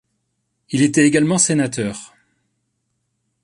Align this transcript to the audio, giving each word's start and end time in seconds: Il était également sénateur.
Il 0.71 0.81
était 0.81 1.05
également 1.05 1.37
sénateur. 1.37 2.15